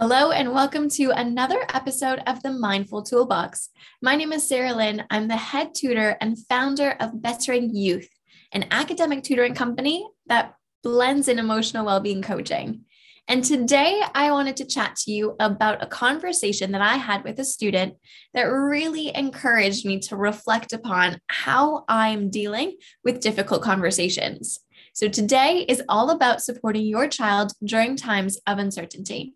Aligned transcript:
Hello, 0.00 0.30
and 0.30 0.52
welcome 0.52 0.88
to 0.90 1.10
another 1.10 1.66
episode 1.74 2.20
of 2.28 2.40
the 2.44 2.52
Mindful 2.52 3.02
Toolbox. 3.02 3.70
My 4.00 4.14
name 4.14 4.32
is 4.32 4.48
Sarah 4.48 4.72
Lynn. 4.72 5.04
I'm 5.10 5.26
the 5.26 5.36
head 5.36 5.74
tutor 5.74 6.16
and 6.20 6.38
founder 6.46 6.94
of 7.00 7.20
Bettering 7.20 7.74
Youth, 7.74 8.08
an 8.52 8.66
academic 8.70 9.24
tutoring 9.24 9.54
company 9.54 10.06
that 10.26 10.54
blends 10.84 11.26
in 11.26 11.40
emotional 11.40 11.84
well-being 11.84 12.22
coaching. 12.22 12.82
And 13.26 13.42
today 13.42 14.00
I 14.14 14.30
wanted 14.30 14.56
to 14.58 14.66
chat 14.66 14.94
to 14.98 15.10
you 15.10 15.34
about 15.40 15.82
a 15.82 15.88
conversation 15.88 16.70
that 16.70 16.80
I 16.80 16.94
had 16.94 17.24
with 17.24 17.40
a 17.40 17.44
student 17.44 17.94
that 18.34 18.44
really 18.44 19.12
encouraged 19.12 19.84
me 19.84 19.98
to 20.02 20.16
reflect 20.16 20.72
upon 20.72 21.18
how 21.26 21.84
I'm 21.88 22.30
dealing 22.30 22.76
with 23.02 23.18
difficult 23.18 23.62
conversations. 23.62 24.60
So 24.92 25.08
today 25.08 25.64
is 25.68 25.82
all 25.88 26.10
about 26.10 26.40
supporting 26.40 26.86
your 26.86 27.08
child 27.08 27.50
during 27.64 27.96
times 27.96 28.38
of 28.46 28.58
uncertainty. 28.58 29.34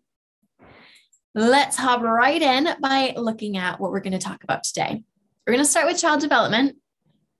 Let's 1.35 1.77
hop 1.77 2.03
right 2.03 2.39
in 2.39 2.69
by 2.79 3.15
looking 3.17 3.57
at 3.57 3.79
what 3.79 3.89
we're 3.89 4.01
going 4.01 4.13
to 4.13 4.19
talk 4.19 4.43
about 4.43 4.63
today. 4.63 5.03
We're 5.47 5.53
going 5.53 5.65
to 5.65 5.69
start 5.69 5.87
with 5.87 5.99
child 5.99 6.21
development, 6.21 6.77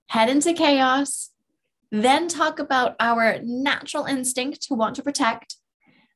head 0.08 0.28
into 0.28 0.52
chaos, 0.52 1.30
then 1.92 2.26
talk 2.26 2.58
about 2.58 2.96
our 2.98 3.38
natural 3.44 4.06
instinct 4.06 4.62
to 4.62 4.74
want 4.74 4.96
to 4.96 5.02
protect. 5.04 5.58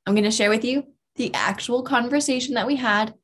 I'm 0.04 0.14
going 0.14 0.24
to 0.24 0.30
share 0.32 0.50
with 0.50 0.64
you 0.64 0.92
the 1.14 1.32
actual 1.34 1.84
conversation 1.84 2.54
that 2.54 2.66
we 2.66 2.74
had. 2.74 3.14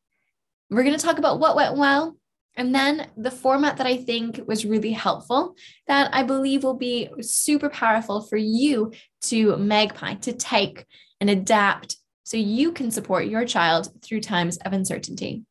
We're 0.71 0.85
going 0.85 0.97
to 0.97 1.05
talk 1.05 1.19
about 1.19 1.41
what 1.41 1.57
went 1.57 1.77
well, 1.77 2.17
and 2.57 2.73
then 2.73 3.09
the 3.17 3.33
format 3.33 3.79
that 3.79 3.89
I 3.89 3.97
think 3.97 4.41
was 4.47 4.65
really 4.65 4.93
helpful, 4.93 5.57
that 5.89 6.15
I 6.15 6.23
believe 6.23 6.63
will 6.63 6.75
be 6.75 7.09
super 7.23 7.69
powerful 7.69 8.21
for 8.21 8.37
you 8.37 8.93
to 9.23 9.57
magpie, 9.57 10.15
to 10.15 10.33
take 10.33 10.87
and 11.21 11.29
adapt 11.29 11.97
so 12.25 12.39
you 12.39 12.73
can 12.73 12.91
support 12.91 13.27
your 13.27 13.45
child 13.45 13.91
through 14.03 14.21
times 14.21 14.57
of 14.59 14.73
uncertainty. 14.73 15.45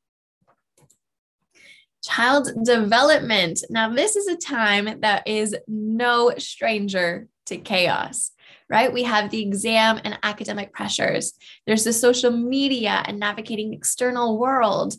Child 2.03 2.49
development. 2.65 3.63
Now, 3.69 3.93
this 3.93 4.15
is 4.15 4.27
a 4.27 4.35
time 4.35 4.99
that 5.01 5.25
is 5.25 5.55
no 5.67 6.33
stranger 6.37 7.27
to 7.45 7.57
chaos, 7.57 8.31
right? 8.69 8.91
We 8.91 9.03
have 9.03 9.29
the 9.29 9.41
exam 9.41 10.01
and 10.03 10.19
academic 10.23 10.73
pressures. 10.73 11.33
There's 11.65 11.83
the 11.83 11.93
social 11.93 12.31
media 12.31 13.03
and 13.05 13.19
navigating 13.19 13.73
external 13.73 14.37
world, 14.37 14.95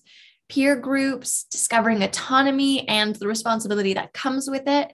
peer 0.49 0.77
groups, 0.77 1.45
discovering 1.51 2.03
autonomy 2.03 2.89
and 2.89 3.17
the 3.17 3.27
responsibility 3.27 3.95
that 3.95 4.13
comes 4.13 4.49
with 4.49 4.67
it. 4.67 4.93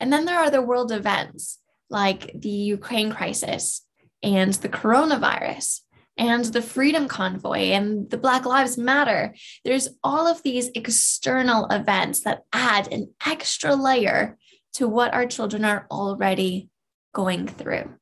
And 0.00 0.12
then 0.12 0.24
there 0.24 0.38
are 0.38 0.50
the 0.50 0.62
world 0.62 0.90
events 0.90 1.58
like 1.90 2.32
the 2.34 2.48
Ukraine 2.48 3.12
crisis 3.12 3.82
and 4.22 4.54
the 4.54 4.68
coronavirus 4.68 5.80
and 6.16 6.44
the 6.44 6.62
Freedom 6.62 7.08
Convoy 7.08 7.70
and 7.72 8.08
the 8.10 8.18
Black 8.18 8.44
Lives 8.44 8.78
Matter. 8.78 9.34
There's 9.64 9.88
all 10.02 10.26
of 10.26 10.42
these 10.42 10.70
external 10.74 11.66
events 11.66 12.20
that 12.20 12.42
add 12.52 12.92
an 12.92 13.12
extra 13.26 13.74
layer 13.74 14.38
to 14.74 14.88
what 14.88 15.14
our 15.14 15.26
children 15.26 15.64
are 15.64 15.86
already 15.90 16.68
going 17.12 17.46
through. 17.46 17.94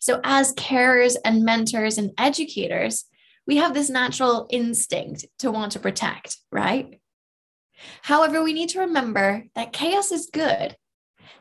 So, 0.00 0.20
as 0.24 0.54
carers 0.54 1.16
and 1.24 1.44
mentors 1.44 1.98
and 1.98 2.12
educators, 2.18 3.04
we 3.46 3.56
have 3.56 3.74
this 3.74 3.90
natural 3.90 4.46
instinct 4.50 5.26
to 5.38 5.50
want 5.50 5.72
to 5.72 5.78
protect, 5.78 6.38
right? 6.50 7.00
However, 8.02 8.42
we 8.42 8.52
need 8.52 8.70
to 8.70 8.80
remember 8.80 9.44
that 9.54 9.72
chaos 9.72 10.10
is 10.12 10.30
good 10.32 10.76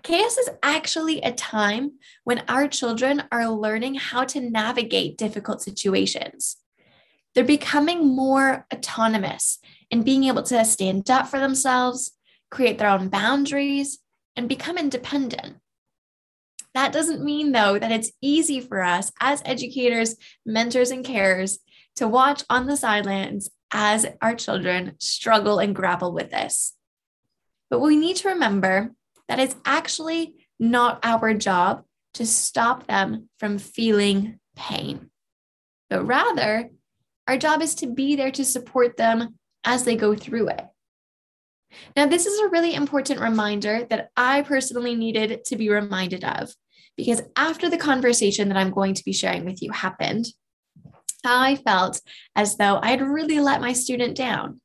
Chaos 0.03 0.37
is 0.37 0.49
actually 0.63 1.21
a 1.21 1.31
time 1.31 1.93
when 2.23 2.43
our 2.47 2.67
children 2.67 3.23
are 3.31 3.49
learning 3.49 3.95
how 3.95 4.23
to 4.25 4.39
navigate 4.39 5.17
difficult 5.17 5.61
situations. 5.61 6.57
They're 7.33 7.43
becoming 7.43 8.15
more 8.15 8.65
autonomous 8.73 9.59
and 9.91 10.05
being 10.05 10.23
able 10.25 10.43
to 10.43 10.63
stand 10.65 11.09
up 11.09 11.27
for 11.27 11.39
themselves, 11.39 12.11
create 12.49 12.77
their 12.77 12.89
own 12.89 13.09
boundaries, 13.09 13.99
and 14.35 14.47
become 14.47 14.77
independent. 14.77 15.57
That 16.73 16.91
doesn't 16.91 17.23
mean, 17.23 17.51
though, 17.51 17.79
that 17.79 17.91
it's 17.91 18.11
easy 18.21 18.59
for 18.59 18.83
us 18.83 19.11
as 19.21 19.41
educators, 19.45 20.15
mentors, 20.45 20.91
and 20.91 21.05
carers 21.05 21.59
to 21.95 22.07
watch 22.07 22.43
on 22.49 22.67
the 22.67 22.75
sidelines 22.75 23.49
as 23.71 24.05
our 24.21 24.35
children 24.35 24.95
struggle 24.99 25.59
and 25.59 25.75
grapple 25.75 26.13
with 26.13 26.31
this. 26.31 26.73
But 27.69 27.79
we 27.79 27.95
need 27.95 28.17
to 28.17 28.29
remember 28.29 28.91
that 29.27 29.39
it's 29.39 29.55
actually 29.65 30.35
not 30.59 30.99
our 31.03 31.33
job 31.33 31.83
to 32.15 32.25
stop 32.25 32.87
them 32.87 33.29
from 33.39 33.57
feeling 33.57 34.39
pain, 34.55 35.09
but 35.89 36.05
rather, 36.05 36.69
our 37.27 37.37
job 37.37 37.61
is 37.61 37.75
to 37.75 37.87
be 37.87 38.15
there 38.15 38.31
to 38.31 38.45
support 38.45 38.97
them 38.97 39.37
as 39.63 39.83
they 39.83 39.95
go 39.95 40.15
through 40.15 40.49
it. 40.49 40.65
Now, 41.95 42.05
this 42.05 42.25
is 42.25 42.39
a 42.39 42.49
really 42.49 42.73
important 42.73 43.19
reminder 43.19 43.85
that 43.89 44.09
I 44.15 44.43
personally 44.43 44.95
needed 44.95 45.43
to 45.45 45.55
be 45.55 45.69
reminded 45.69 46.23
of 46.23 46.53
because 46.95 47.21
after 47.35 47.69
the 47.69 47.77
conversation 47.77 48.47
that 48.49 48.57
I'm 48.57 48.71
going 48.71 48.93
to 48.93 49.03
be 49.03 49.11
sharing 49.11 49.43
with 49.43 49.61
you 49.61 49.71
happened, 49.71 50.27
I 51.25 51.55
felt 51.57 51.99
as 52.35 52.55
though 52.57 52.79
I'd 52.81 53.01
really 53.01 53.39
let 53.39 53.59
my 53.59 53.73
student 53.73 54.15
down 54.15 54.61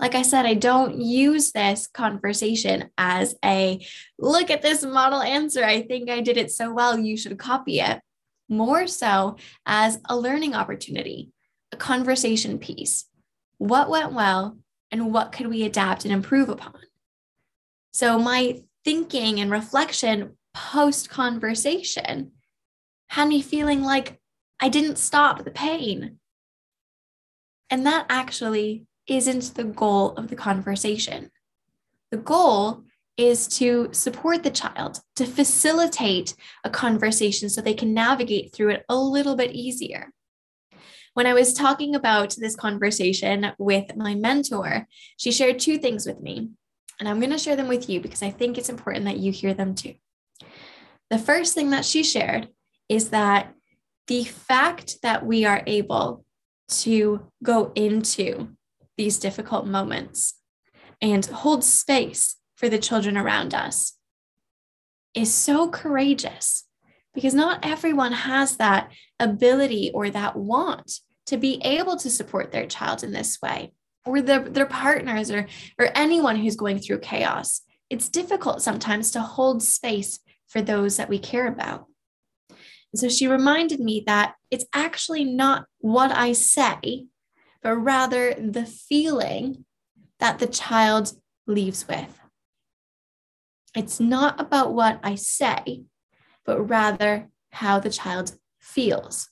like 0.00 0.14
I 0.14 0.22
said, 0.22 0.46
I 0.46 0.54
don't 0.54 0.98
use 0.98 1.52
this 1.52 1.86
conversation 1.86 2.88
as 2.96 3.34
a 3.44 3.84
look 4.18 4.50
at 4.50 4.62
this 4.62 4.82
model 4.82 5.20
answer. 5.20 5.62
I 5.62 5.82
think 5.82 6.08
I 6.08 6.22
did 6.22 6.38
it 6.38 6.50
so 6.50 6.72
well, 6.72 6.98
you 6.98 7.18
should 7.18 7.38
copy 7.38 7.80
it. 7.80 8.00
More 8.48 8.86
so 8.86 9.36
as 9.66 10.00
a 10.08 10.16
learning 10.16 10.54
opportunity, 10.54 11.30
a 11.70 11.76
conversation 11.76 12.58
piece. 12.58 13.04
What 13.58 13.90
went 13.90 14.14
well 14.14 14.56
and 14.90 15.12
what 15.12 15.32
could 15.32 15.48
we 15.48 15.64
adapt 15.64 16.04
and 16.04 16.14
improve 16.14 16.48
upon? 16.48 16.74
So, 17.92 18.18
my 18.18 18.62
thinking 18.84 19.38
and 19.38 19.50
reflection 19.50 20.36
post 20.54 21.10
conversation 21.10 22.32
had 23.08 23.28
me 23.28 23.42
feeling 23.42 23.82
like 23.82 24.18
I 24.58 24.70
didn't 24.70 24.96
stop 24.96 25.44
the 25.44 25.50
pain. 25.50 26.18
And 27.68 27.86
that 27.86 28.06
actually 28.08 28.86
isn't 29.10 29.54
the 29.54 29.64
goal 29.64 30.12
of 30.12 30.28
the 30.28 30.36
conversation. 30.36 31.30
The 32.10 32.16
goal 32.16 32.84
is 33.16 33.48
to 33.58 33.90
support 33.92 34.42
the 34.42 34.50
child, 34.50 35.00
to 35.16 35.26
facilitate 35.26 36.34
a 36.64 36.70
conversation 36.70 37.50
so 37.50 37.60
they 37.60 37.74
can 37.74 37.92
navigate 37.92 38.54
through 38.54 38.70
it 38.70 38.84
a 38.88 38.96
little 38.96 39.36
bit 39.36 39.50
easier. 39.50 40.10
When 41.14 41.26
I 41.26 41.34
was 41.34 41.52
talking 41.52 41.94
about 41.94 42.36
this 42.38 42.54
conversation 42.54 43.52
with 43.58 43.96
my 43.96 44.14
mentor, 44.14 44.86
she 45.16 45.32
shared 45.32 45.58
two 45.58 45.76
things 45.76 46.06
with 46.06 46.20
me, 46.20 46.50
and 46.98 47.08
I'm 47.08 47.18
going 47.18 47.32
to 47.32 47.38
share 47.38 47.56
them 47.56 47.68
with 47.68 47.90
you 47.90 48.00
because 48.00 48.22
I 48.22 48.30
think 48.30 48.56
it's 48.56 48.68
important 48.68 49.04
that 49.06 49.18
you 49.18 49.32
hear 49.32 49.52
them 49.52 49.74
too. 49.74 49.94
The 51.10 51.18
first 51.18 51.54
thing 51.54 51.70
that 51.70 51.84
she 51.84 52.04
shared 52.04 52.48
is 52.88 53.10
that 53.10 53.54
the 54.06 54.22
fact 54.24 55.02
that 55.02 55.26
we 55.26 55.44
are 55.44 55.64
able 55.66 56.24
to 56.68 57.26
go 57.42 57.72
into 57.74 58.56
these 59.00 59.18
difficult 59.18 59.66
moments 59.66 60.34
and 61.00 61.24
hold 61.24 61.64
space 61.64 62.36
for 62.54 62.68
the 62.68 62.78
children 62.78 63.16
around 63.16 63.54
us 63.54 63.96
is 65.14 65.32
so 65.32 65.70
courageous 65.70 66.64
because 67.14 67.32
not 67.32 67.64
everyone 67.64 68.12
has 68.12 68.58
that 68.58 68.92
ability 69.18 69.90
or 69.94 70.10
that 70.10 70.36
want 70.36 71.00
to 71.24 71.38
be 71.38 71.62
able 71.64 71.96
to 71.96 72.10
support 72.10 72.52
their 72.52 72.66
child 72.66 73.02
in 73.02 73.10
this 73.10 73.38
way 73.42 73.72
or 74.04 74.20
their, 74.20 74.40
their 74.40 74.66
partners 74.66 75.30
or, 75.30 75.46
or 75.78 75.88
anyone 75.94 76.36
who's 76.36 76.56
going 76.56 76.78
through 76.78 76.98
chaos. 76.98 77.62
It's 77.88 78.10
difficult 78.10 78.60
sometimes 78.60 79.10
to 79.12 79.22
hold 79.22 79.62
space 79.62 80.20
for 80.46 80.60
those 80.60 80.98
that 80.98 81.08
we 81.08 81.18
care 81.18 81.48
about. 81.48 81.86
And 82.50 83.00
so 83.00 83.08
she 83.08 83.26
reminded 83.26 83.80
me 83.80 84.04
that 84.06 84.34
it's 84.50 84.66
actually 84.74 85.24
not 85.24 85.64
what 85.78 86.12
I 86.12 86.32
say 86.32 87.06
but 87.62 87.76
rather 87.76 88.34
the 88.34 88.64
feeling 88.64 89.64
that 90.18 90.38
the 90.38 90.46
child 90.46 91.12
leaves 91.46 91.86
with. 91.88 92.18
It's 93.74 94.00
not 94.00 94.40
about 94.40 94.74
what 94.74 95.00
I 95.02 95.14
say, 95.14 95.84
but 96.44 96.68
rather 96.68 97.28
how 97.52 97.78
the 97.78 97.90
child 97.90 98.32
feels. 98.58 99.28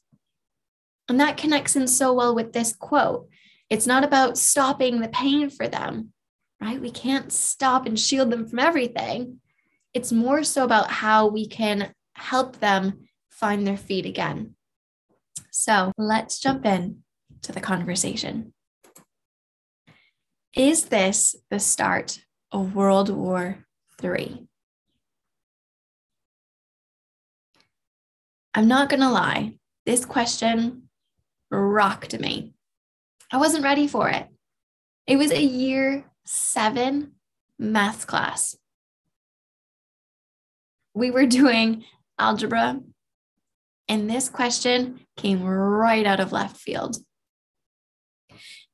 And 1.09 1.19
that 1.21 1.37
connects 1.37 1.75
in 1.75 1.89
so 1.89 2.13
well 2.13 2.35
with 2.35 2.53
this 2.53 2.75
quote. 2.75 3.29
It's 3.71 3.87
not 3.87 4.05
about 4.05 4.39
stopping 4.39 5.01
the 5.01 5.09
pain 5.09 5.51
for 5.51 5.69
them, 5.69 6.13
right? 6.61 6.81
We 6.81 6.91
can't 6.91 7.33
stop 7.33 7.87
and 7.87 7.99
shield 7.99 8.31
them 8.31 8.47
from 8.47 8.59
everything. 8.59 9.41
It's 9.95 10.13
more 10.13 10.45
so 10.45 10.65
about 10.65 10.91
how 10.91 11.27
we 11.27 11.47
can 11.47 11.93
help 12.15 12.61
them 12.61 13.09
find 13.31 13.67
their 13.67 13.77
feet 13.77 14.07
again. 14.07 14.55
So 15.51 15.93
let's 15.97 16.41
jump 16.41 16.67
in 16.67 17.03
to 17.43 17.53
the 17.53 17.61
conversation. 17.61 18.53
Is 20.57 20.87
this 20.87 21.37
the 21.51 21.61
start 21.61 22.21
of 22.51 22.75
World 22.75 23.11
War 23.11 23.65
III? 24.03 24.47
I'm 28.55 28.67
not 28.67 28.89
going 28.89 29.01
to 29.01 29.11
lie, 29.11 29.55
this 29.87 30.05
question 30.05 30.89
rocked 31.51 32.19
me 32.19 32.55
I 33.31 33.37
wasn't 33.37 33.65
ready 33.65 33.87
for 33.87 34.09
it. 34.09 34.27
It 35.07 35.17
was 35.17 35.31
a 35.31 35.43
year 35.43 36.05
seven 36.25 37.13
math 37.59 38.07
class. 38.07 38.57
We 40.95 41.11
were 41.11 41.27
doing 41.27 41.85
algebra, 42.19 42.81
and 43.87 44.09
this 44.09 44.29
question 44.29 45.01
came 45.17 45.45
right 45.45 46.07
out 46.07 46.21
of 46.21 46.33
left 46.33 46.57
field. 46.57 46.97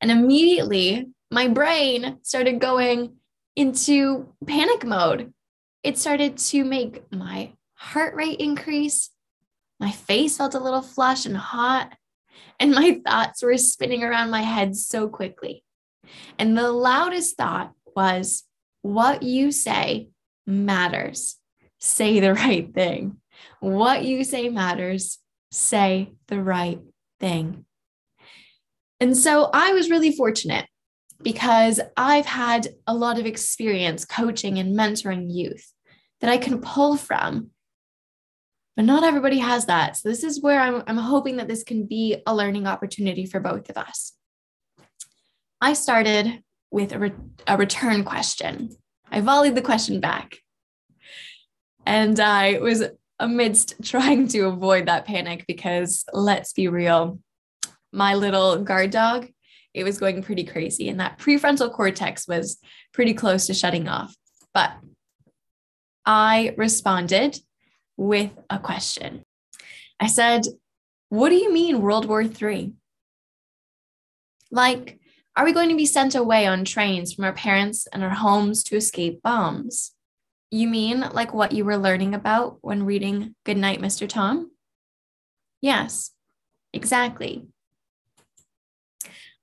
And 0.00 0.11
immediately, 0.11 1.08
my 1.31 1.49
brain 1.49 2.19
started 2.23 2.61
going 2.61 3.17
into 3.56 4.29
panic 4.46 4.85
mode. 4.85 5.32
It 5.82 5.99
started 5.99 6.38
to 6.38 6.64
make 6.64 7.11
my 7.12 7.52
heart 7.75 8.14
rate 8.14 8.41
increase. 8.41 9.11
My 9.81 9.91
face 9.91 10.37
felt 10.37 10.55
a 10.55 10.61
little 10.61 10.82
flush 10.82 11.26
and 11.26 11.37
hot, 11.37 11.96
and 12.58 12.73
my 12.73 13.00
thoughts 13.06 13.43
were 13.43 13.58
spinning 13.58 14.02
around 14.02 14.31
my 14.31 14.43
head 14.43 14.76
so 14.76 15.08
quickly. 15.08 15.64
And 16.38 16.56
the 16.56 16.70
loudest 16.70 17.37
thought 17.37 17.73
was, 17.97 18.44
What 18.82 19.23
you 19.23 19.52
say 19.52 20.08
matters. 20.47 21.37
Say 21.81 22.20
the 22.20 22.35
right 22.35 22.73
thing. 22.73 23.19
What 23.61 24.05
you 24.05 24.25
say 24.25 24.49
matters. 24.49 25.19
Say 25.50 26.12
the 26.29 26.40
right 26.40 26.81
thing. 27.20 27.64
And 29.00 29.17
so 29.17 29.50
I 29.52 29.73
was 29.73 29.91
really 29.91 30.12
fortunate 30.12 30.67
because 31.23 31.81
I've 31.96 32.26
had 32.26 32.69
a 32.87 32.94
lot 32.94 33.19
of 33.19 33.26
experience 33.26 34.05
coaching 34.05 34.58
and 34.58 34.76
mentoring 34.76 35.26
youth 35.29 35.73
that 36.20 36.31
I 36.31 36.38
can 36.38 36.61
pull 36.61 36.96
from. 36.96 37.50
But 38.76 38.85
not 38.85 39.05
everybody 39.05 39.38
has 39.38 39.67
that. 39.67 39.96
So, 39.96 40.08
this 40.08 40.25
is 40.25 40.43
where 40.43 40.61
I'm, 40.61 40.82
I'm 40.88 40.96
hoping 40.96 41.37
that 41.37 41.46
this 41.46 41.62
can 41.62 41.87
be 41.87 42.17
a 42.26 42.35
learning 42.35 42.67
opportunity 42.67 43.25
for 43.25 43.38
both 43.38 43.70
of 43.70 43.76
us. 43.76 44.14
I 45.61 45.75
started 45.75 46.43
with 46.73 46.93
a, 46.93 46.99
re- 46.99 47.12
a 47.47 47.56
return 47.56 48.02
question. 48.02 48.70
I 49.12 49.20
volleyed 49.20 49.55
the 49.55 49.62
question 49.62 50.00
back. 50.00 50.38
And 51.87 52.19
I 52.19 52.58
was 52.58 52.82
amidst 53.20 53.75
trying 53.82 54.26
to 54.29 54.47
avoid 54.47 54.87
that 54.87 55.05
panic 55.05 55.44
because 55.47 56.05
let's 56.12 56.52
be 56.52 56.67
real, 56.67 57.20
my 57.94 58.14
little 58.14 58.58
guard 58.58 58.91
dog, 58.91 59.29
it 59.73 59.85
was 59.85 59.99
going 59.99 60.23
pretty 60.23 60.44
crazy. 60.44 60.88
And 60.88 61.00
that 61.00 61.19
prefrontal 61.19 61.73
cortex 61.73 62.29
was 62.29 62.58
pretty 62.93 63.14
close 63.14 63.46
to 63.46 63.55
shutting 63.55 63.88
off. 63.88 64.14
But 64.52 64.73
I 66.05 66.55
responded 66.56 67.38
with 67.96 68.31
a 68.50 68.58
question. 68.58 69.25
I 70.00 70.08
said, 70.08 70.43
What 71.08 71.31
do 71.31 71.37
you 71.37 71.52
mean, 71.52 71.81
World 71.81 72.06
War 72.06 72.23
III? 72.23 72.73
Like, 74.50 74.99
are 75.37 75.44
we 75.44 75.52
going 75.52 75.70
to 75.70 75.76
be 75.76 75.87
sent 75.87 76.14
away 76.14 76.47
on 76.47 76.64
trains 76.64 77.12
from 77.12 77.25
our 77.25 77.32
parents 77.32 77.88
and 77.93 78.05
our 78.05 78.11
homes 78.11 78.62
to 78.64 78.76
escape 78.76 79.23
bombs? 79.23 79.93
You 80.50 80.69
mean 80.69 81.00
like 81.12 81.35
what 81.35 81.52
you 81.52 81.64
were 81.64 81.76
learning 81.76 82.14
about 82.14 82.58
when 82.61 82.85
reading 82.85 83.35
Goodnight, 83.44 83.81
Mr. 83.81 84.08
Tom? 84.08 84.52
Yes, 85.61 86.12
exactly. 86.73 87.49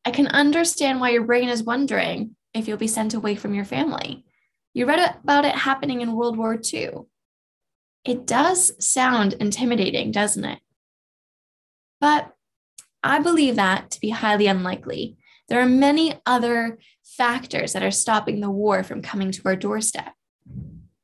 I 0.06 0.12
can 0.12 0.28
understand 0.28 1.00
why 1.00 1.12
your 1.12 1.24
brain 1.24 1.50
is 1.50 1.64
wondering 1.64 2.36
if 2.54 2.68
you'll 2.68 2.78
be 2.78 2.88
sent 2.88 3.14
away 3.14 3.36
from 3.36 3.54
your 3.54 3.66
family. 3.66 4.26
You 4.74 4.86
read 4.86 5.18
about 5.24 5.46
it 5.46 5.56
happening 5.56 6.02
in 6.02 6.16
World 6.16 6.38
War 6.38 6.60
II. 6.74 6.90
It 8.04 8.26
does 8.26 8.72
sound 8.84 9.34
intimidating, 9.34 10.12
doesn't 10.12 10.46
it? 10.46 10.60
But 12.00 12.34
I 13.04 13.20
believe 13.20 13.56
that 13.58 13.92
to 13.92 14.00
be 14.00 14.10
highly 14.10 14.48
unlikely. 14.48 15.18
There 15.50 15.62
are 15.62 15.68
many 15.68 16.16
other 16.26 16.80
factors 17.04 17.74
that 17.74 17.84
are 17.84 17.92
stopping 17.92 18.40
the 18.40 18.50
war 18.50 18.84
from 18.84 19.02
coming 19.02 19.32
to 19.32 19.42
our 19.46 19.56
doorstep. 19.56 20.14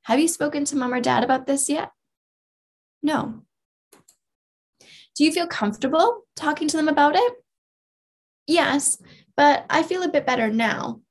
Have 0.03 0.19
you 0.19 0.27
spoken 0.27 0.63
to 0.65 0.75
mom 0.75 0.93
or 0.93 1.01
dad 1.01 1.23
about 1.23 1.45
this 1.45 1.69
yet? 1.69 1.91
No. 3.03 3.43
Do 5.15 5.23
you 5.23 5.31
feel 5.31 5.47
comfortable 5.47 6.23
talking 6.35 6.67
to 6.69 6.77
them 6.77 6.87
about 6.87 7.15
it? 7.15 7.33
Yes, 8.47 8.97
but 9.35 9.65
I 9.69 9.83
feel 9.83 10.03
a 10.03 10.09
bit 10.09 10.25
better 10.25 10.49
now. 10.49 11.01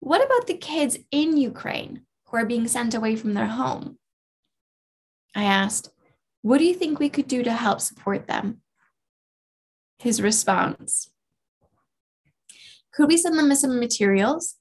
What 0.00 0.24
about 0.24 0.46
the 0.48 0.56
kids 0.56 0.98
in 1.12 1.36
Ukraine 1.36 2.02
who 2.26 2.36
are 2.36 2.44
being 2.44 2.66
sent 2.66 2.94
away 2.94 3.14
from 3.16 3.34
their 3.34 3.46
home? 3.46 3.98
I 5.34 5.44
asked, 5.44 5.90
What 6.42 6.58
do 6.58 6.64
you 6.64 6.74
think 6.74 6.98
we 6.98 7.08
could 7.08 7.28
do 7.28 7.44
to 7.44 7.52
help 7.52 7.80
support 7.80 8.26
them? 8.26 8.62
His 9.98 10.20
response 10.20 11.10
Could 12.92 13.08
we 13.08 13.16
send 13.16 13.38
them 13.38 13.54
some 13.54 13.78
materials 13.78 14.56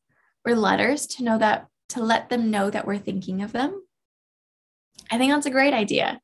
or 0.46 0.56
letters 0.56 1.08
to 1.08 1.24
know 1.24 1.38
that 1.40 1.68
to 1.90 2.04
let 2.04 2.30
them 2.30 2.52
know 2.52 2.70
that 2.70 2.86
we're 2.86 3.00
thinking 3.00 3.42
of 3.42 3.54
them? 3.54 3.82
I 5.10 5.18
think 5.18 5.32
that's 5.32 5.48
a 5.48 5.52
great 5.52 5.74
idea. 5.74 6.22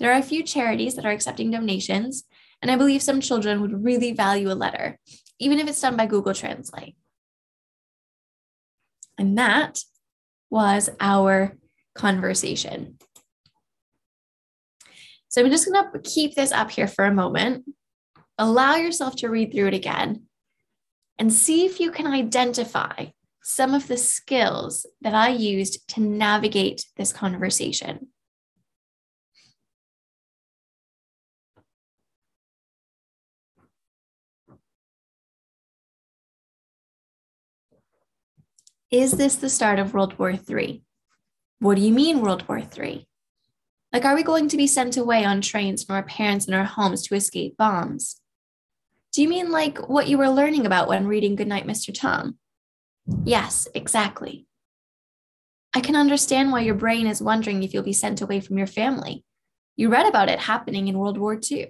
There 0.00 0.10
are 0.10 0.18
a 0.18 0.22
few 0.22 0.42
charities 0.42 0.94
that 0.94 1.04
are 1.04 1.12
accepting 1.12 1.50
donations, 1.50 2.24
and 2.62 2.70
I 2.70 2.76
believe 2.76 3.02
some 3.02 3.20
children 3.20 3.60
would 3.60 3.84
really 3.84 4.12
value 4.12 4.50
a 4.50 4.54
letter 4.54 4.98
even 5.38 5.58
if 5.58 5.68
it's 5.68 5.80
done 5.80 5.96
by 5.96 6.06
Google 6.06 6.34
Translate. 6.34 6.96
And 9.18 9.38
that 9.38 9.80
was 10.50 10.90
our 11.00 11.56
conversation. 11.94 12.98
So 15.28 15.42
I'm 15.42 15.50
just 15.50 15.68
going 15.68 15.84
to 15.92 15.98
keep 16.00 16.34
this 16.34 16.52
up 16.52 16.70
here 16.70 16.86
for 16.86 17.04
a 17.04 17.14
moment. 17.14 17.64
Allow 18.38 18.76
yourself 18.76 19.16
to 19.16 19.28
read 19.28 19.52
through 19.52 19.68
it 19.68 19.74
again 19.74 20.22
and 21.18 21.32
see 21.32 21.64
if 21.64 21.80
you 21.80 21.90
can 21.90 22.06
identify 22.06 23.06
some 23.42 23.74
of 23.74 23.88
the 23.88 23.96
skills 23.96 24.86
that 25.02 25.14
I 25.14 25.28
used 25.28 25.88
to 25.90 26.00
navigate 26.00 26.86
this 26.96 27.12
conversation. 27.12 28.08
Is 38.90 39.12
this 39.12 39.36
the 39.36 39.48
start 39.48 39.78
of 39.78 39.94
World 39.94 40.18
War 40.18 40.32
III? 40.32 40.82
What 41.58 41.76
do 41.76 41.80
you 41.80 41.92
mean, 41.92 42.20
World 42.20 42.46
War 42.48 42.58
III? 42.58 43.06
Like, 43.92 44.04
are 44.04 44.14
we 44.14 44.22
going 44.22 44.48
to 44.48 44.56
be 44.56 44.66
sent 44.66 44.96
away 44.96 45.24
on 45.24 45.40
trains 45.40 45.84
from 45.84 45.96
our 45.96 46.02
parents 46.02 46.46
and 46.46 46.54
our 46.54 46.64
homes 46.64 47.02
to 47.06 47.14
escape 47.14 47.56
bombs? 47.56 48.20
Do 49.12 49.22
you 49.22 49.28
mean 49.28 49.52
like 49.52 49.88
what 49.88 50.08
you 50.08 50.18
were 50.18 50.28
learning 50.28 50.66
about 50.66 50.88
when 50.88 51.06
reading 51.06 51.36
Goodnight, 51.36 51.66
Mr. 51.66 51.94
Tom? 51.94 52.38
Yes, 53.24 53.68
exactly. 53.74 54.46
I 55.72 55.80
can 55.80 55.96
understand 55.96 56.52
why 56.52 56.60
your 56.60 56.74
brain 56.74 57.06
is 57.06 57.22
wondering 57.22 57.62
if 57.62 57.72
you'll 57.72 57.82
be 57.82 57.92
sent 57.92 58.20
away 58.20 58.40
from 58.40 58.58
your 58.58 58.66
family. 58.66 59.24
You 59.76 59.88
read 59.88 60.06
about 60.06 60.28
it 60.28 60.40
happening 60.40 60.88
in 60.88 60.98
World 60.98 61.18
War 61.18 61.38
II. 61.50 61.68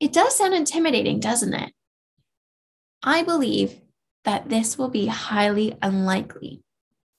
It 0.00 0.12
does 0.12 0.36
sound 0.36 0.54
intimidating, 0.54 1.20
doesn't 1.20 1.54
it? 1.54 1.72
I 3.02 3.22
believe 3.22 3.80
that 4.24 4.48
this 4.48 4.78
will 4.78 4.88
be 4.88 5.06
highly 5.06 5.76
unlikely. 5.82 6.62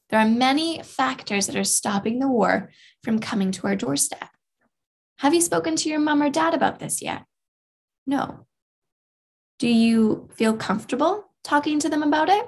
There 0.09 0.19
are 0.19 0.27
many 0.27 0.81
factors 0.83 1.47
that 1.47 1.55
are 1.55 1.63
stopping 1.63 2.19
the 2.19 2.27
war 2.27 2.69
from 3.03 3.19
coming 3.19 3.51
to 3.53 3.67
our 3.67 3.75
doorstep. 3.75 4.29
Have 5.17 5.33
you 5.33 5.41
spoken 5.41 5.75
to 5.77 5.89
your 5.89 5.99
mom 5.99 6.21
or 6.21 6.29
dad 6.29 6.53
about 6.53 6.79
this 6.79 7.01
yet? 7.01 7.23
No. 8.05 8.45
Do 9.59 9.67
you 9.67 10.29
feel 10.35 10.55
comfortable 10.55 11.31
talking 11.43 11.79
to 11.79 11.89
them 11.89 12.03
about 12.03 12.29
it? 12.29 12.45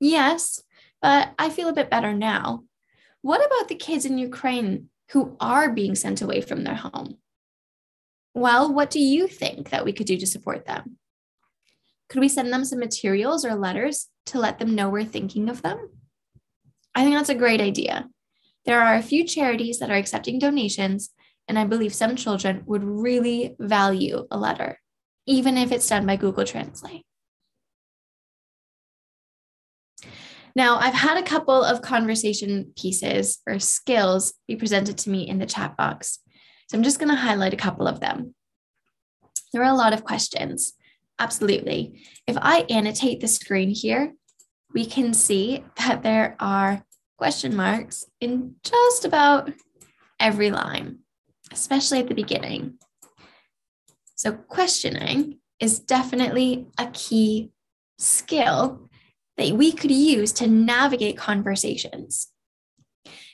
Yes, 0.00 0.62
but 1.02 1.32
I 1.38 1.50
feel 1.50 1.68
a 1.68 1.74
bit 1.74 1.90
better 1.90 2.14
now. 2.14 2.64
What 3.22 3.44
about 3.44 3.68
the 3.68 3.74
kids 3.74 4.04
in 4.04 4.18
Ukraine 4.18 4.88
who 5.10 5.36
are 5.40 5.70
being 5.72 5.94
sent 5.94 6.22
away 6.22 6.40
from 6.40 6.64
their 6.64 6.74
home? 6.74 7.18
Well, 8.34 8.72
what 8.72 8.90
do 8.90 9.00
you 9.00 9.28
think 9.28 9.70
that 9.70 9.84
we 9.84 9.92
could 9.92 10.06
do 10.06 10.16
to 10.16 10.26
support 10.26 10.66
them? 10.66 10.98
Could 12.08 12.20
we 12.20 12.28
send 12.28 12.52
them 12.52 12.64
some 12.64 12.78
materials 12.78 13.44
or 13.44 13.54
letters 13.54 14.08
to 14.26 14.38
let 14.38 14.58
them 14.58 14.74
know 14.74 14.88
we're 14.88 15.04
thinking 15.04 15.48
of 15.48 15.62
them? 15.62 15.90
I 16.94 17.02
think 17.02 17.16
that's 17.16 17.28
a 17.28 17.34
great 17.34 17.60
idea. 17.60 18.08
There 18.64 18.80
are 18.80 18.94
a 18.94 19.02
few 19.02 19.24
charities 19.24 19.78
that 19.78 19.90
are 19.90 19.96
accepting 19.96 20.38
donations, 20.38 21.10
and 21.48 21.58
I 21.58 21.64
believe 21.64 21.94
some 21.94 22.16
children 22.16 22.62
would 22.66 22.82
really 22.82 23.54
value 23.58 24.26
a 24.30 24.38
letter, 24.38 24.80
even 25.26 25.56
if 25.56 25.72
it's 25.72 25.88
done 25.88 26.06
by 26.06 26.16
Google 26.16 26.44
Translate. 26.44 27.04
Now, 30.56 30.78
I've 30.78 30.94
had 30.94 31.18
a 31.18 31.22
couple 31.22 31.62
of 31.62 31.82
conversation 31.82 32.72
pieces 32.78 33.40
or 33.46 33.58
skills 33.58 34.32
be 34.48 34.56
presented 34.56 34.96
to 34.98 35.10
me 35.10 35.28
in 35.28 35.38
the 35.38 35.44
chat 35.44 35.76
box. 35.76 36.20
So 36.70 36.78
I'm 36.78 36.82
just 36.82 36.98
going 36.98 37.10
to 37.10 37.14
highlight 37.14 37.52
a 37.52 37.58
couple 37.58 37.86
of 37.86 38.00
them. 38.00 38.34
There 39.52 39.62
are 39.62 39.70
a 39.70 39.76
lot 39.76 39.92
of 39.92 40.02
questions. 40.02 40.72
Absolutely. 41.18 42.02
If 42.26 42.36
I 42.40 42.66
annotate 42.68 43.20
the 43.20 43.28
screen 43.28 43.70
here, 43.70 44.12
we 44.74 44.84
can 44.84 45.14
see 45.14 45.64
that 45.78 46.02
there 46.02 46.36
are 46.38 46.84
question 47.16 47.56
marks 47.56 48.04
in 48.20 48.56
just 48.62 49.04
about 49.04 49.50
every 50.20 50.50
line, 50.50 50.98
especially 51.52 52.00
at 52.00 52.08
the 52.08 52.14
beginning. 52.14 52.74
So 54.14 54.32
questioning 54.32 55.38
is 55.60 55.78
definitely 55.78 56.66
a 56.78 56.86
key 56.92 57.50
skill 57.98 58.90
that 59.36 59.52
we 59.52 59.72
could 59.72 59.90
use 59.90 60.32
to 60.32 60.46
navigate 60.46 61.16
conversations. 61.16 62.28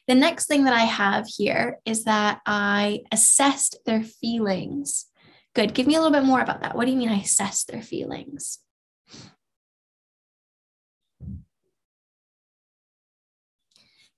The 0.08 0.14
next 0.14 0.46
thing 0.46 0.64
that 0.64 0.74
I 0.74 0.84
have 0.84 1.26
here 1.26 1.78
is 1.84 2.04
that 2.04 2.40
I 2.44 3.00
assessed 3.12 3.78
their 3.86 4.02
feelings. 4.02 5.06
Good. 5.54 5.74
Give 5.74 5.86
me 5.86 5.94
a 5.94 6.00
little 6.00 6.18
bit 6.18 6.26
more 6.26 6.40
about 6.40 6.62
that. 6.62 6.74
What 6.74 6.86
do 6.86 6.92
you 6.92 6.96
mean 6.96 7.10
I 7.10 7.20
assess 7.20 7.64
their 7.64 7.82
feelings? 7.82 8.58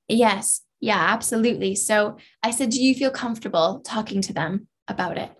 Yes. 0.08 0.62
Yeah, 0.80 0.98
absolutely. 0.98 1.74
So 1.74 2.18
I 2.42 2.50
said, 2.50 2.70
Do 2.70 2.82
you 2.82 2.94
feel 2.94 3.10
comfortable 3.10 3.80
talking 3.84 4.20
to 4.22 4.32
them 4.32 4.68
about 4.86 5.18
it? 5.18 5.32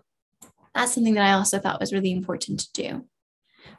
That's 0.75 0.95
something 0.95 1.15
that 1.15 1.25
I 1.25 1.33
also 1.33 1.59
thought 1.59 1.81
was 1.81 1.93
really 1.93 2.11
important 2.11 2.61
to 2.61 2.73
do. 2.73 3.05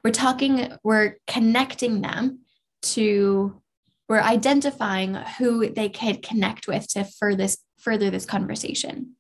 We're 0.04 0.12
talking, 0.12 0.72
we're 0.84 1.18
connecting 1.28 2.02
them 2.02 2.42
to 2.84 3.62
we're 4.08 4.22
identifying 4.22 5.16
who 5.16 5.70
they 5.70 5.90
could 5.90 6.22
connect 6.22 6.68
with 6.68 6.88
to 6.90 7.04
further 7.04 7.38
this, 7.38 7.58
further 7.80 8.10
this 8.12 8.26
conversation. 8.26 9.16